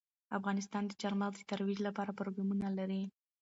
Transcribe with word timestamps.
افغانستان 0.37 0.83
د 0.87 0.91
چار 1.01 1.13
مغز 1.21 1.37
د 1.41 1.47
ترویج 1.51 1.79
لپاره 1.87 2.11
پروګرامونه 2.19 2.67
لري. 2.79 3.03